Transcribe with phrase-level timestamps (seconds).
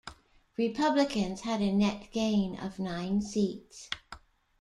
[0.57, 3.87] Republicans had a net gain of nine seats.